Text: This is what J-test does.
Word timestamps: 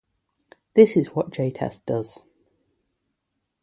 This 0.73 0.97
is 0.97 1.13
what 1.13 1.29
J-test 1.29 1.85
does. 1.85 2.25